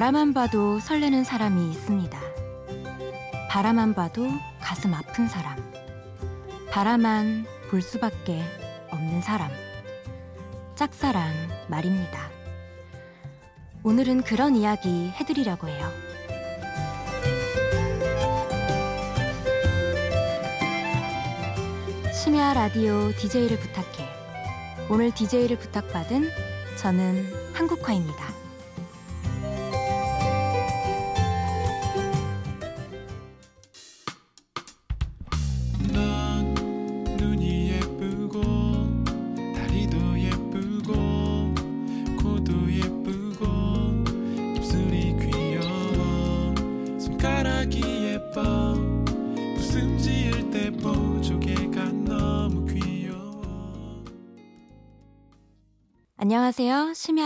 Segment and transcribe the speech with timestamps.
[0.00, 2.18] 바라만 봐도 설레는 사람이 있습니다.
[3.50, 4.26] 바라만 봐도
[4.58, 5.58] 가슴 아픈 사람.
[6.70, 8.42] 바라만 볼 수밖에
[8.88, 9.50] 없는 사람.
[10.74, 11.30] 짝사랑
[11.68, 12.30] 말입니다.
[13.82, 15.86] 오늘은 그런 이야기 해드리려고 해요.
[22.10, 24.08] 심야 라디오 DJ를 부탁해.
[24.88, 26.30] 오늘 DJ를 부탁받은
[26.78, 28.39] 저는 한국화입니다.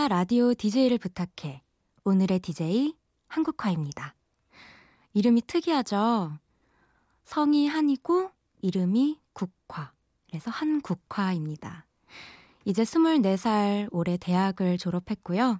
[0.07, 1.63] 라디오 DJ를 부탁해.
[2.03, 2.95] 오늘의 DJ
[3.27, 4.13] 한국화입니다.
[5.13, 6.37] 이름이 특이하죠?
[7.23, 8.29] 성이 한이고
[8.61, 9.91] 이름이 국화.
[10.27, 11.85] 그래서 한국화입니다.
[12.65, 15.59] 이제 24살 올해 대학을 졸업했고요.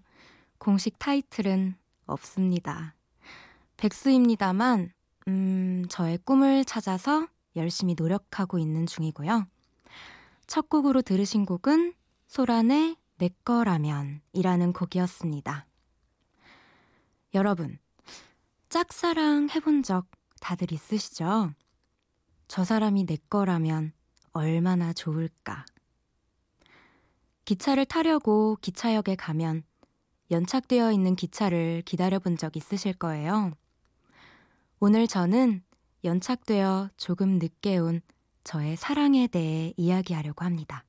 [0.59, 2.93] 공식 타이틀은 없습니다.
[3.77, 4.91] 백수입니다만,
[5.27, 9.47] 음, 저의 꿈을 찾아서 열심히 노력하고 있는 중이고요.
[10.45, 11.93] 첫 곡으로 들으신 곡은
[12.27, 15.65] 소란의 내 거라면 이라는 곡이었습니다.
[17.33, 17.77] 여러분,
[18.69, 20.07] 짝사랑 해본 적
[20.41, 21.53] 다들 있으시죠?
[22.47, 23.93] 저 사람이 내 거라면
[24.31, 25.65] 얼마나 좋을까.
[27.45, 29.63] 기차를 타려고 기차역에 가면
[30.31, 33.51] 연착되어 있는 기차를 기다려본 적 있으실 거예요.
[34.79, 35.63] 오늘 저는
[36.03, 38.01] 연착되어 조금 늦게 온
[38.43, 40.84] 저의 사랑에 대해 이야기하려고 합니다.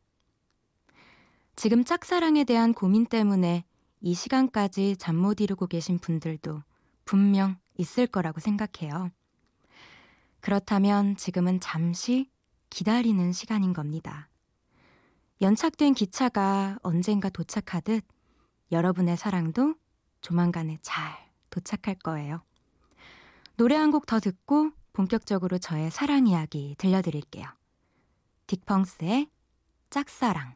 [1.56, 3.64] 지금 짝사랑에 대한 고민 때문에
[4.00, 6.62] 이 시간까지 잠 못 이루고 계신 분들도
[7.04, 9.10] 분명 있을 거라고 생각해요.
[10.40, 12.30] 그렇다면 지금은 잠시
[12.70, 14.28] 기다리는 시간인 겁니다.
[15.40, 18.04] 연착된 기차가 언젠가 도착하듯
[18.70, 19.74] 여러분의 사랑도
[20.20, 21.14] 조만간에 잘
[21.50, 22.42] 도착할 거예요.
[23.56, 27.46] 노래 한 곡 더 듣고 본격적으로 저의 사랑 이야기 들려드릴게요.
[28.46, 29.28] 딕펑스의
[29.90, 30.54] 짝사랑.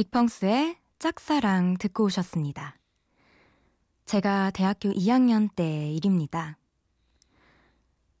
[0.00, 2.78] 딕펑스의 짝사랑 듣고 오셨습니다.
[4.06, 6.56] 제가 대학교 2학년 때 일입니다.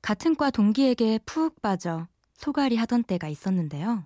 [0.02, 4.04] 같은 과 동기에게 푹 빠져 소갈이 하던 때가 있었는데요.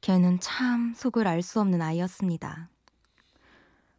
[0.00, 2.70] 걔는 참 속을 알 수 없는 아이였습니다.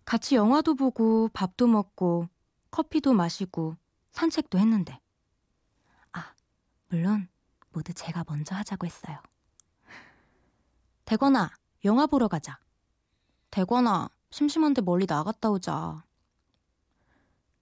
[0.05, 2.29] 같이 영화도 보고 밥도 먹고
[2.71, 3.75] 커피도 마시고
[4.11, 4.99] 산책도 했는데.
[6.13, 6.33] 아,
[6.87, 7.27] 물론
[7.71, 9.21] 모두 제가 먼저 하자고 했어요.
[11.05, 11.51] 대건아,
[11.85, 12.59] 영화 보러 가자.
[13.51, 16.03] 대건아, 심심한데 멀리 나갔다 오자.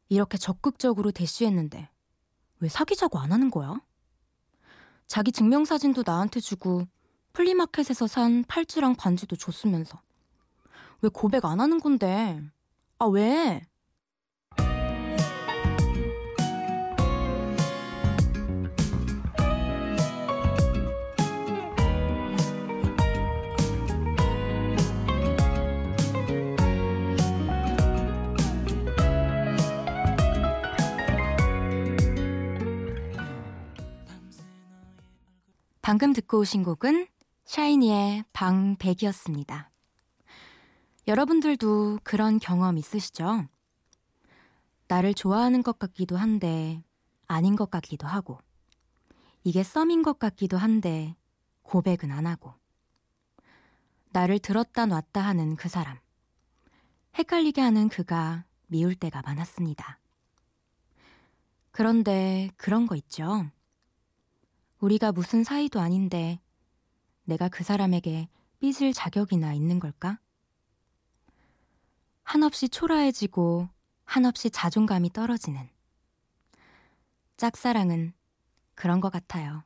[0.09, 1.89] 이렇게 적극적으로 대시했는데
[2.59, 3.79] 왜 사귀자고 안 하는 거야?
[5.05, 6.87] 자기 증명사진도 나한테 주고
[7.33, 10.01] 플리마켓에서 산 팔찌랑 반지도 줬으면서
[11.01, 12.41] 왜 고백 안 하는 건데?
[12.99, 13.67] 아, 왜?
[35.87, 37.07] 방금 듣고 오신 곡은
[37.45, 39.67] 샤이니의 방 100이었습니다.
[41.07, 43.47] 여러분들도 그런 경험 있으시죠?
[44.89, 46.83] 나를 좋아하는 것 같기도 한데
[47.25, 48.37] 아닌 것 같기도 하고
[49.45, 51.15] 이게 썸인 것 같기도 한데
[51.61, 52.53] 고백은 안 하고
[54.09, 55.97] 나를 들었다 놨다 하는 그 사람
[57.17, 59.99] 헷갈리게 하는 그가 미울 때가 많았습니다.
[61.71, 63.49] 그런데 그런 거 있죠.
[64.79, 66.39] 우리가 무슨 사이도 아닌데
[67.23, 68.29] 내가 그 사람에게
[68.59, 70.19] 삐질 자격이나 있는 걸까?
[72.23, 73.69] 한없이 초라해지고
[74.05, 75.69] 한없이 자존감이 떨어지는
[77.37, 78.13] 짝사랑은
[78.75, 79.63] 그런 것 같아요.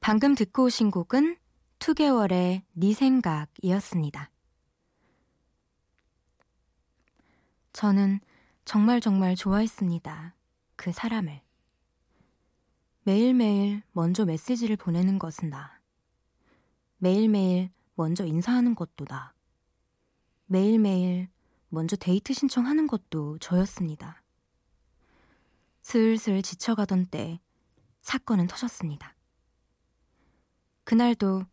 [0.00, 1.36] 방금 듣고 오신 곡은
[1.80, 4.30] 2개월의 네 생각이었습니다.
[7.72, 8.20] 저는
[8.64, 10.36] 정말 정말 좋아했습니다.
[10.76, 11.40] 그 사람을.
[13.02, 15.80] 매일매일 먼저 메시지를 보내는 것은 나.
[16.98, 19.34] 매일매일 먼저 인사하는 것도 나.
[20.46, 21.28] 매일매일
[21.74, 24.22] 먼저 데이트 신청하는 것도 저였습니다.
[25.80, 27.40] 슬슬 지쳐가던 때
[28.02, 29.16] 사건은 터졌습니다.
[30.84, 31.46] 그날도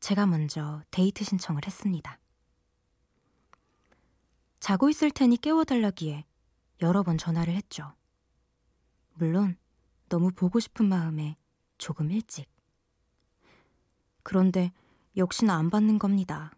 [0.00, 2.18] 제가 먼저 데이트 신청을 했습니다.
[4.60, 6.24] 자고 있을 테니 깨워달라기에
[6.80, 7.92] 여러 번 전화를 했죠.
[9.12, 9.58] 물론
[10.08, 11.36] 너무 보고 싶은 마음에
[11.76, 12.48] 조금 일찍.
[14.22, 14.72] 그런데
[15.18, 16.50] 역시나 안 받는 겁니다.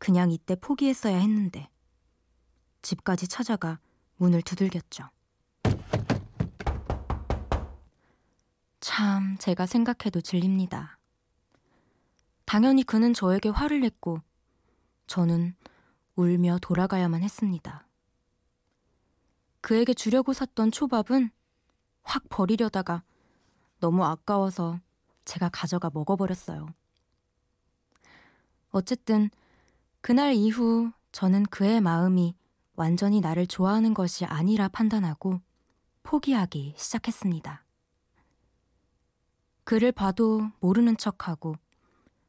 [0.00, 1.68] 그냥 이때 포기했어야 했는데
[2.80, 3.78] 집까지 찾아가
[4.16, 5.04] 문을 두들겼죠.
[8.80, 10.98] 참 제가 생각해도 질립니다.
[12.46, 14.22] 당연히 그는 저에게 화를 냈고
[15.06, 15.54] 저는
[16.16, 17.86] 울며 돌아가야만 했습니다.
[19.60, 21.30] 그에게 주려고 샀던 초밥은
[22.02, 23.02] 확 버리려다가
[23.80, 24.80] 너무 아까워서
[25.26, 26.68] 제가 가져가 먹어버렸어요.
[28.70, 29.28] 어쨌든
[30.00, 32.34] 그날 이후 저는 그의 마음이
[32.74, 35.40] 완전히 나를 좋아하는 것이 아니라 판단하고
[36.02, 37.64] 포기하기 시작했습니다.
[39.64, 41.56] 그를 봐도 모르는 척하고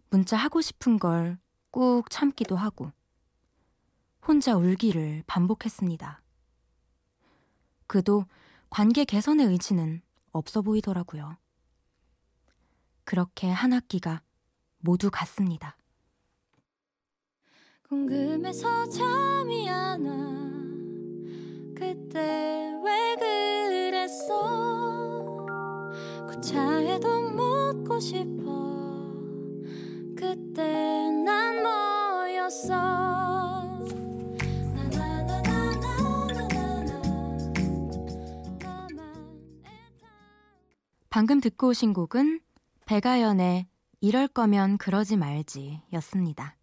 [0.09, 1.38] 문자 하고 싶은 걸
[1.71, 2.91] 꾹 참기도 하고
[4.27, 6.21] 혼자 울기를 반복했습니다.
[7.88, 8.25] 그도
[8.69, 10.01] 관계 개선의 의지는
[10.33, 11.38] 없어 보이더라고요.
[13.06, 14.21] 그렇게 한 학기가
[14.79, 15.77] 모두 갔습니다.
[17.92, 20.16] 궁금해서 잠이 안 와.
[21.76, 25.46] 그때 왜 그랬어?
[26.26, 28.72] 구차해도 묻고 싶어.
[30.16, 33.02] 그때 난 뭐였어?
[41.10, 42.40] 방금 듣고 오신 곡은
[42.86, 43.68] 배가연의
[44.00, 46.56] 이럴 거면 그러지 말지 였습니다.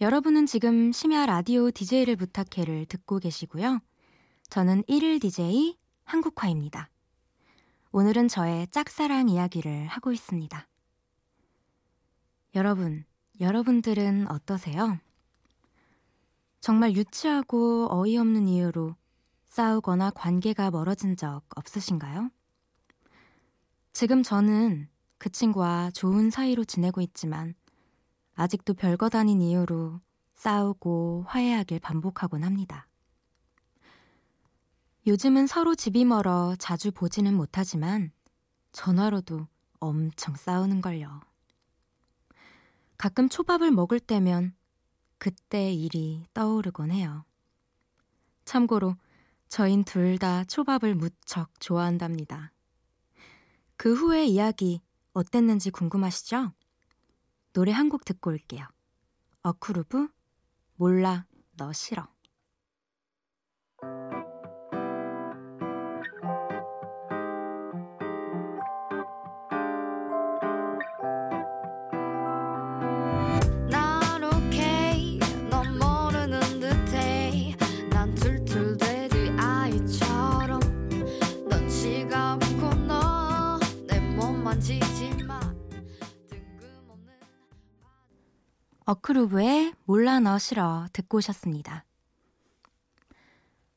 [0.00, 3.80] 여러분은 지금 심야 라디오 DJ를 부탁해를 듣고 계시고요.
[4.48, 6.88] 저는 1일 DJ 한국화입니다.
[7.90, 10.68] 오늘은 저의 짝사랑 이야기를 하고 있습니다.
[12.54, 13.04] 여러분,
[13.40, 15.00] 여러분들은 어떠세요?
[16.60, 18.94] 정말 유치하고 어이없는 이유로
[19.48, 22.30] 싸우거나 관계가 멀어진 적 없으신가요?
[23.92, 27.56] 지금 저는 그 친구와 좋은 사이로 지내고 있지만
[28.38, 30.00] 아직도 별것 아닌 이유로
[30.36, 32.86] 싸우고 화해하길 반복하곤 합니다.
[35.08, 38.12] 요즘은 서로 집이 멀어 자주 보지는 못하지만
[38.70, 39.48] 전화로도
[39.80, 41.20] 엄청 싸우는걸요.
[42.96, 44.54] 가끔 초밥을 먹을 때면
[45.18, 47.24] 그때 일이 떠오르곤 해요.
[48.44, 48.94] 참고로
[49.48, 52.52] 저흰 둘 다 초밥을 무척 좋아한답니다.
[53.76, 54.80] 그 후의 이야기
[55.12, 56.52] 어땠는지 궁금하시죠?
[57.58, 58.68] 노래 한 곡 듣고 올게요.
[59.42, 60.06] 어쿠르브
[60.76, 62.06] 몰라 너 싫어.
[88.92, 91.84] 어크루브의 몰라 너 싫어 듣고 오셨습니다.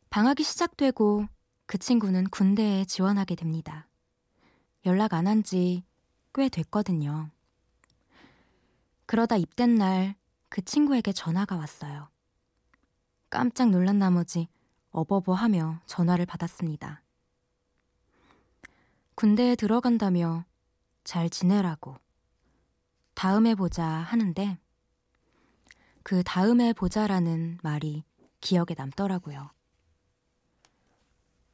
[0.10, 1.28] 방학이 시작되고
[1.66, 3.90] 그 친구는 군대에 지원하게 됩니다.
[4.86, 5.84] 연락 안 한 지
[6.34, 7.30] 꽤 됐거든요.
[9.06, 10.16] 그러다 입된 날
[10.48, 12.08] 그 친구에게 전화가 왔어요.
[13.30, 14.48] 깜짝 놀란 나머지
[14.92, 17.04] 어버버 하며 전화를 받았습니다.
[19.16, 20.46] 군대에 들어간다며
[21.04, 21.98] 잘 지내라고
[23.14, 24.58] 다음에 보자 하는데
[26.04, 28.04] 그 다음에 보자라는 말이
[28.42, 29.52] 기억에 남더라고요.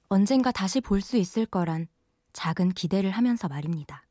[0.09, 1.87] 언젠가 다시 볼 수 있을 거란
[2.33, 4.05] 작은 기대를 하면서 말입니다.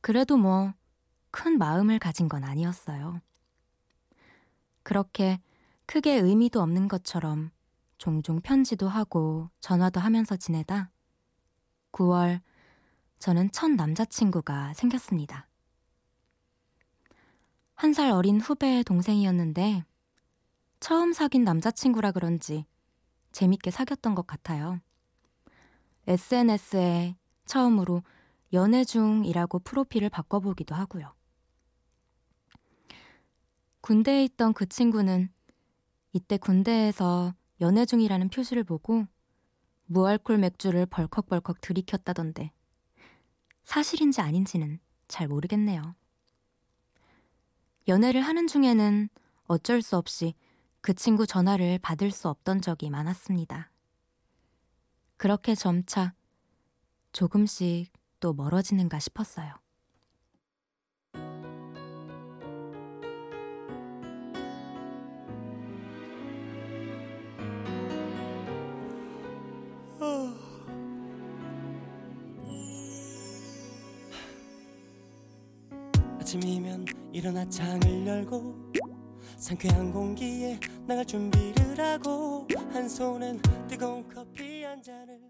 [0.00, 0.74] 그래도 뭐
[1.36, 3.20] 큰 마음을 가진 건 아니었어요.
[4.84, 5.40] 그렇게
[5.86, 7.50] 크게 의미도 없는 것처럼
[7.98, 10.92] 종종 편지도 하고 전화도 하면서 지내다
[11.90, 12.40] 9월
[13.18, 15.48] 저는 첫 남자친구가 생겼습니다.
[17.76, 19.84] 한 살 어린 후배의 동생이었는데
[20.80, 22.66] 처음 사귄 남자친구라 그런지
[23.32, 24.80] 재밌게 사귀었던 것 같아요.
[26.06, 27.16] SNS에
[27.46, 28.02] 처음으로
[28.52, 31.14] 연애 중이라고 프로필을 바꿔보기도 하고요.
[33.80, 35.30] 군대에 있던 그 친구는
[36.12, 39.06] 이때 군대에서 연애 중이라는 표시를 보고
[39.86, 42.52] 무알콜 맥주를 벌컥벌컥 들이켰다던데
[43.64, 44.78] 사실인지 아닌지는
[45.08, 45.94] 잘 모르겠네요.
[47.86, 49.08] 연애를 하는 중에는
[49.46, 50.34] 어쩔 수 없이
[50.80, 53.70] 그 친구 전화를 받을 수 없던 적이 많았습니다.
[55.16, 56.14] 그렇게 점차
[57.12, 59.54] 조금씩 또 멀어지는가 싶었어요.
[76.20, 78.72] 아침이면 일어나 창을 열고
[79.36, 85.20] 상쾌한 공기에 나갈 준비를 하고 한 손엔 뜨거운 커피 한 잔을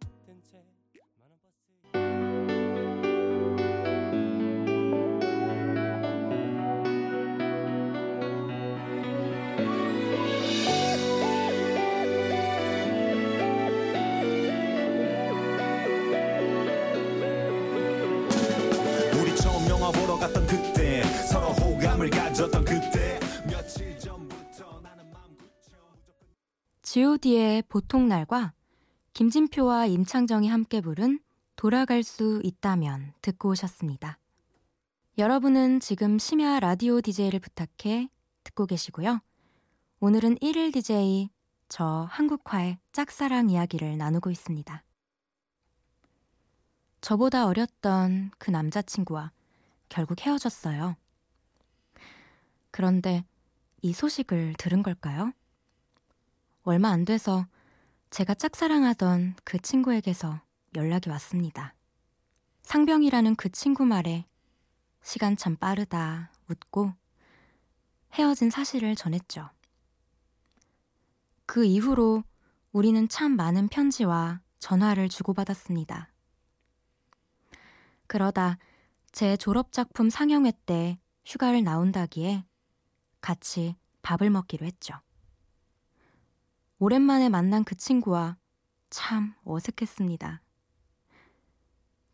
[27.24, 28.52] G.O.D의 보통 날과
[29.14, 31.20] 김진표와 임창정이 함께 부른
[31.56, 34.18] 돌아갈 수 있다면 듣고 오셨습니다.
[35.16, 38.10] 여러분은 지금 심야 라디오 DJ를 부탁해
[38.42, 39.20] 듣고 계시고요.
[40.00, 41.30] 오늘은 1일 DJ
[41.68, 44.84] 저 한국화의 짝사랑 이야기를 나누고 있습니다.
[47.00, 49.32] 저보다 어렸던 그 남자친구와
[49.88, 50.94] 결국 헤어졌어요.
[52.70, 53.24] 그런데
[53.80, 55.32] 이 소식을 들은 걸까요?
[56.66, 57.46] 얼마 안 돼서
[58.08, 60.40] 제가 짝사랑하던 그 친구에게서
[60.74, 61.74] 연락이 왔습니다.
[62.62, 64.24] 상병이라는 그 친구 말에
[65.02, 66.94] 시간 참 빠르다 웃고
[68.14, 69.50] 헤어진 사실을 전했죠.
[71.44, 72.24] 그 이후로
[72.72, 76.08] 우리는 참 많은 편지와 전화를 주고받았습니다.
[78.06, 78.56] 그러다
[79.12, 82.46] 제 졸업작품 상영회 때 휴가를 나온다기에
[83.20, 84.94] 같이 밥을 먹기로 했죠.
[86.84, 88.36] 오랜만에 만난 그 친구와
[88.90, 90.42] 참 어색했습니다.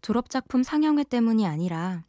[0.00, 2.04] 졸업작품 상영회 때문이 아니라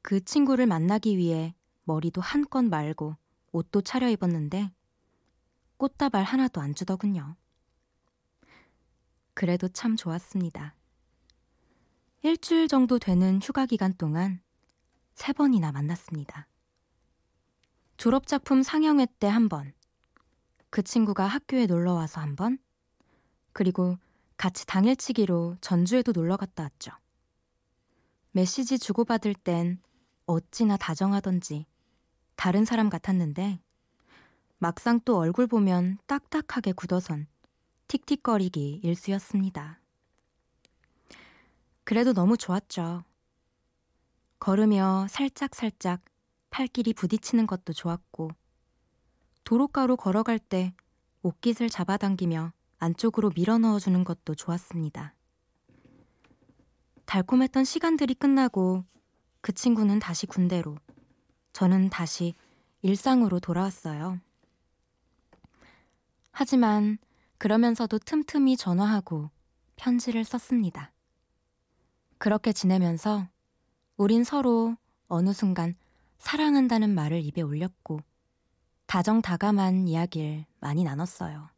[0.00, 3.14] 그 친구를 만나기 위해 머리도 한 건 말고
[3.52, 4.72] 옷도 차려 입었는데
[5.76, 7.36] 꽃다발 하나도 안 주더군요.
[9.34, 10.74] 그래도 참 좋았습니다.
[12.22, 14.40] 일주일 정도 되는 휴가 기간 동안
[15.14, 16.48] 세 번이나 만났습니다.
[17.98, 19.74] 졸업작품 상영회 때 한 번,
[20.70, 22.58] 그 친구가 학교에 놀러 와서 한 번,
[23.52, 23.98] 그리고
[24.36, 26.92] 같이 당일치기로 전주에도 놀러 갔다 왔죠.
[28.32, 29.80] 메시지 주고받을 땐
[30.26, 31.66] 어찌나 다정하던지
[32.36, 33.60] 다른 사람 같았는데
[34.58, 37.26] 막상 또 얼굴 보면 딱딱하게 굳어선
[37.88, 39.80] 틱틱거리기 일쑤였습니다.
[41.82, 43.02] 그래도 너무 좋았죠.
[44.38, 46.02] 걸으며 살짝살짝
[46.50, 48.30] 팔길이 부딪히는 것도 좋았고,
[49.44, 50.74] 도로가로 걸어갈 때
[51.22, 55.14] 옷깃을 잡아당기며 안쪽으로 밀어 넣어주는 것도 좋았습니다.
[57.04, 58.84] 달콤했던 시간들이 끝나고
[59.40, 60.76] 그 친구는 다시 군대로,
[61.52, 62.34] 저는 다시
[62.82, 64.20] 일상으로 돌아왔어요.
[66.30, 66.98] 하지만
[67.38, 69.30] 그러면서도 틈틈이 전화하고
[69.76, 70.92] 편지를 썼습니다.
[72.18, 73.26] 그렇게 지내면서
[73.96, 74.76] 우린 서로
[75.08, 75.74] 어느 순간
[76.18, 78.00] 사랑한다는 말을 입에 올렸고
[78.90, 81.48] 다정다감한 이야기를 많이 나눴어요.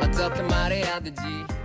[0.00, 1.59] 어떻게 말해야 되지?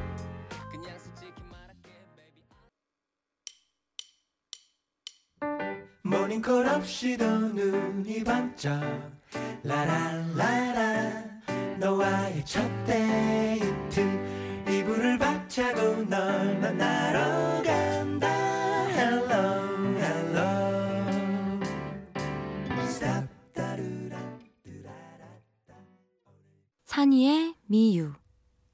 [6.26, 6.36] Baby.
[6.36, 8.82] 모닝콜 없이도 눈이 반짝
[9.64, 11.24] 라라라라
[11.80, 14.02] 너와의 첫 데이트
[14.68, 18.28] 이불을 박차고 널 만나러 간다
[18.90, 21.62] Hello hello
[22.88, 24.18] Stop 따르라
[26.86, 28.14] 산이의 미유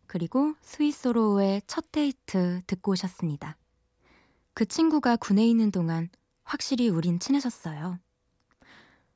[0.08, 3.58] 그리고 스위스로우의 첫 데이트 듣고 오셨습니다.
[4.54, 6.10] 그 친구가 군에 있는 동안
[6.52, 7.98] 확실히 우린 친해졌어요.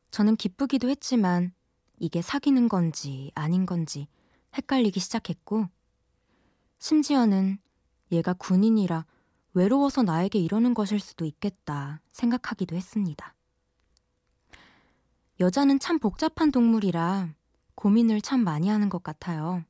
[0.09, 1.53] 저는 기쁘기도 했지만
[1.99, 4.07] 이게 사귀는 건지 아닌 건지
[4.55, 5.67] 헷갈리기 시작했고
[6.79, 7.59] 심지어는
[8.13, 9.05] 얘가 군인이라
[9.53, 13.35] 외로워서 나에게 이러는 것일 수도 있겠다 생각하기도 했습니다.
[15.41, 17.33] 여자는 참 복잡한 동물이라
[17.75, 19.65] 고민을 참 많이 하는 것 같아요.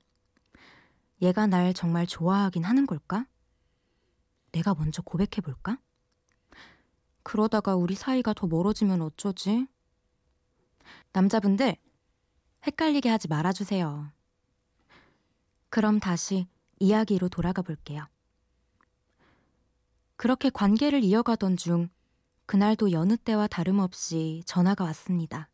[1.19, 3.25] 얘가 날 정말 좋아하긴 하는 걸까?
[4.51, 5.79] 내가 먼저 고백해볼까?
[7.25, 9.67] 그러다가 우리 사이가 더 멀어지면 어쩌지?
[11.12, 11.75] 남자분들,
[12.67, 14.12] 헷갈리게 하지 말아주세요.
[15.70, 16.48] 그럼 다시
[16.79, 18.05] 이야기로 돌아가 볼게요.
[20.17, 21.89] 그렇게 관계를 이어가던 중
[22.46, 25.50] 그날도 여느 때와 다름없이 전화가 왔습니다.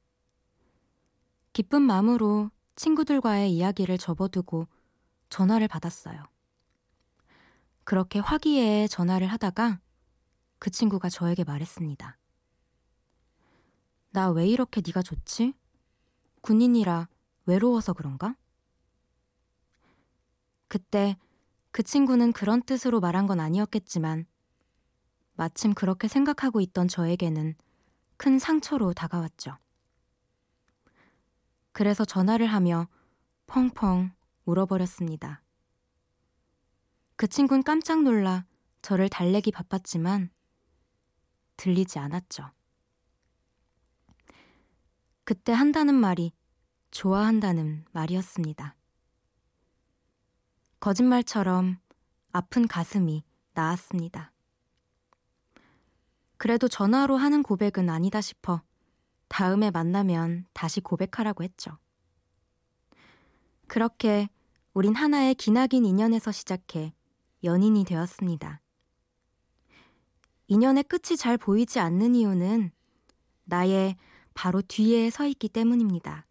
[1.54, 4.68] 기쁜 마음으로 친구들과의 이야기를 접어두고
[5.30, 6.22] 전화를 받았어요.
[7.86, 9.80] 그렇게 화기애애 전화를 하다가
[10.62, 12.20] 그 친구가 저에게 말했습니다.
[14.12, 15.56] 나 왜 이렇게 네가 좋지?
[16.41, 17.10] 군인이라
[17.48, 18.36] 외로워서 그런가?
[20.68, 21.18] 그때
[21.72, 24.27] 그 친구는 그런 뜻으로 말한 건 아니었겠지만
[25.34, 27.56] 마침 그렇게 생각하고 있던 저에게는
[28.18, 29.58] 큰 상처로 다가왔죠.
[31.72, 32.88] 그래서 전화를 하며
[33.48, 34.12] 펑펑
[34.46, 35.41] 울어버렸습니다.
[37.15, 38.46] 그 친구는 깜짝 놀라
[38.84, 40.30] 저를 달래기 바빴지만
[41.62, 42.50] 들리지 않았죠.
[45.24, 46.34] 그때 한다는 말이
[46.89, 48.75] 좋아한다는 말이었습니다.
[50.80, 51.77] 거짓말처럼
[52.32, 54.34] 아픈 가슴이 나았습니다.
[56.38, 58.63] 그래도 전화로 하는 고백은 아니다 싶어
[59.27, 61.78] 다음에 만나면 다시 고백하라고 했죠.
[63.67, 64.30] 그렇게
[64.74, 66.95] 우린 하나의 기나긴 인연에서 시작해
[67.43, 68.61] 연인이 되었습니다.
[70.52, 72.72] 인연의 끝이 잘 보이지 않는 이유는
[73.46, 73.96] 나의
[74.34, 76.26] 바로 뒤에 서 있기 때문입니다.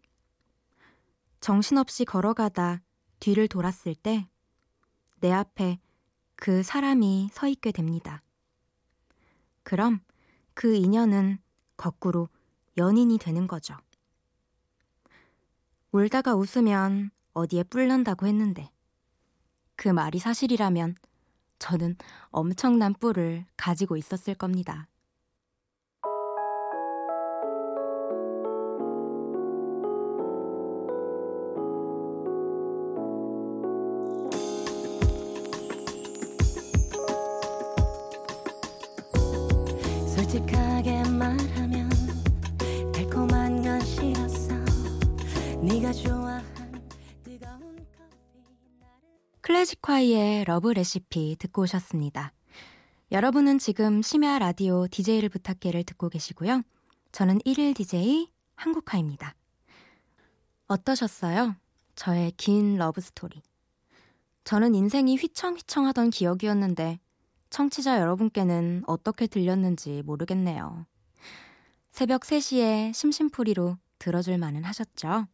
[1.39, 2.81] 정신없이 걸어가다
[3.19, 4.27] 뒤를 돌았을 때
[5.21, 5.79] 내 앞에
[6.35, 8.23] 그 사람이 서 있게 됩니다.
[9.63, 10.01] 그럼
[10.55, 11.37] 그 인연은
[11.77, 12.27] 거꾸로
[12.77, 13.77] 연인이 되는 거죠.
[15.91, 18.71] 울다가 웃으면 어디에 뿔난다고 했는데
[19.75, 20.95] 그 말이 사실이라면
[21.61, 21.95] 저는
[22.31, 24.87] 엄청난 뿔을 가지고 있었을 겁니다.
[49.81, 52.33] 클래지콰이의 러브 레시피 듣고 오셨습니다.
[53.11, 56.61] 여러분은 지금 심야 라디오 DJ를 부탁해를 듣고 계시고요.
[57.11, 59.35] 저는 1일 DJ 한국화입니다.
[60.67, 61.55] 어떠셨어요?
[61.95, 63.41] 저의 긴 러브 스토리.
[64.43, 66.99] 저는 인생이 휘청휘청하던 기억이었는데
[67.49, 70.85] 청취자 여러분께는 어떻게 들렸는지 모르겠네요.
[71.91, 75.27] 새벽 3시에 심심풀이로 들어줄 만은 하셨죠?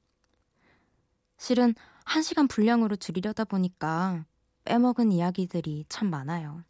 [1.37, 4.25] 실은 1시간 분량으로 줄이려다 보니까
[4.67, 6.61] 빼먹은 이야기들이 참 많아요.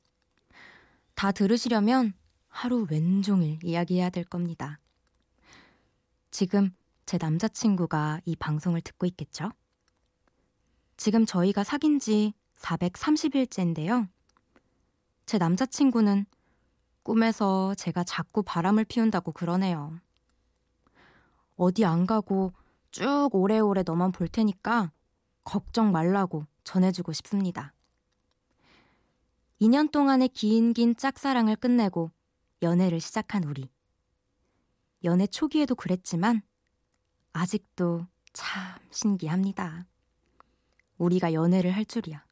[1.16, 2.14] 다 들으시려면
[2.48, 4.80] 하루 왼종일 이야기해야 될 겁니다.
[6.30, 6.70] 지금
[7.08, 9.52] 제 남자친구가 이 방송을 듣고 있겠죠?
[10.96, 14.08] 지금 저희가 사귄 지 430일째인데요.
[15.26, 16.28] 제 남자친구는
[17.02, 20.00] 꿈에서 제가 자꾸 바람을 피운다고 그러네요.
[21.56, 22.54] 어디 안 가고
[22.92, 24.92] 쭉 오래오래 너만 볼 테니까
[25.44, 27.74] 걱정 말라고 전해주고 싶습니다.
[29.62, 32.12] 2년 동안의 긴긴 짝사랑을 끝내고
[32.62, 33.70] 연애를 시작한 우리.
[35.04, 36.42] 연애 초기에도 그랬지만
[37.34, 39.88] 아직도 참 신기합니다.
[40.98, 42.24] 우리가 연애를 할 줄이야.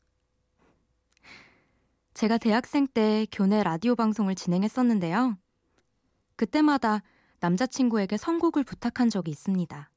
[2.14, 5.38] 제가 대학생 때 교내 라디오 방송을 진행했었는데요.
[6.36, 7.02] 그때마다
[7.40, 9.90] 남자친구에게 선곡을 부탁한 적이 있습니다.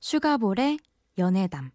[0.00, 0.78] 슈가볼의
[1.18, 1.70] 연애담.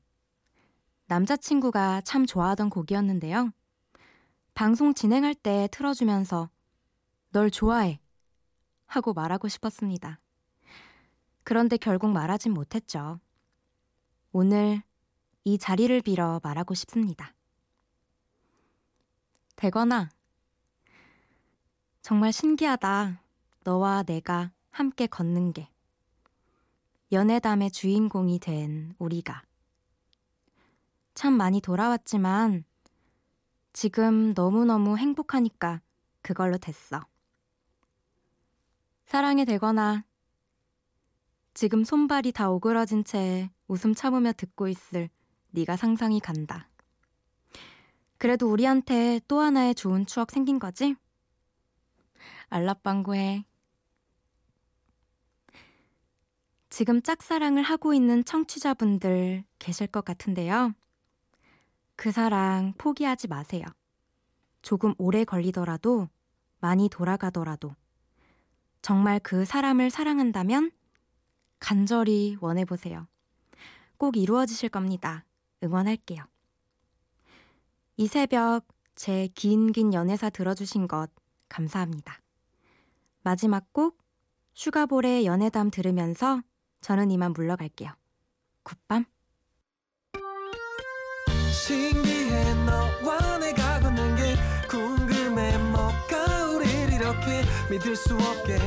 [1.07, 3.51] 남자친구가 참 좋아하던 곡이었는데요.
[4.55, 6.49] 방송 진행할 때 틀어주면서
[7.31, 7.99] 널 좋아해
[8.85, 10.21] 하고 말하고 싶었습니다.
[11.43, 13.19] 그런데 결국 말하진 못했죠.
[14.31, 14.81] 오늘
[15.43, 17.35] 이 자리를 빌어 말하고 싶습니다.
[19.57, 20.09] 되거나
[22.01, 23.21] 정말 신기하다.
[23.65, 25.69] 너와 내가 함께 걷는 게.
[27.11, 29.43] 연애담의 주인공이 된 우리가.
[31.13, 32.63] 참 많이 돌아왔지만
[33.75, 35.81] 지금 너무너무 행복하니까
[36.21, 37.05] 그걸로 됐어.
[39.05, 40.05] 사랑이 되거나
[41.53, 45.09] 지금 손발이 다 오그라진 채 웃음 참으며 듣고 있을
[45.51, 46.69] 네가 상상이 간다.
[48.17, 50.95] 그래도 우리한테 또 하나의 좋은 추억 생긴 거지?
[52.47, 53.43] 알라빵구해.
[56.69, 60.73] 지금 짝사랑을 하고 있는 청취자분들 계실 것 같은데요.
[61.95, 63.65] 그 사랑 포기하지 마세요.
[64.61, 66.09] 조금 오래 걸리더라도,
[66.59, 67.75] 많이 돌아가더라도,
[68.81, 70.71] 정말 그 사람을 사랑한다면
[71.59, 73.07] 간절히 원해보세요.
[73.97, 75.25] 꼭 이루어지실 겁니다.
[75.63, 76.23] 응원할게요.
[77.97, 81.09] 이 새벽 제 긴긴 연애사 들어주신 것
[81.49, 82.21] 감사합니다.
[83.23, 83.97] 마지막 곡
[84.53, 86.41] 슈가볼의 연애담 들으면서
[86.81, 87.91] 저는 이만 물러갈게요.
[88.63, 89.05] 굿밤.
[91.65, 92.53] 신기해.
[92.65, 94.35] 너와 내가 걷는 게
[94.67, 95.57] 궁금해.
[95.57, 98.59] 뭐가 우릴 이렇게 믿을 수 없게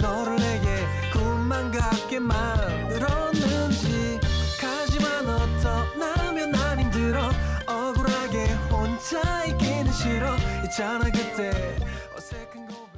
[0.00, 4.20] 너를 내게 꿈만 같게 만들었는지.
[4.60, 7.32] 가지만 어떠나면 난 힘들어.
[7.66, 10.36] 억울하게 혼자 있기는 싫어.
[10.66, 11.74] 있잖아 그때
[12.16, 12.89] 어색한 고백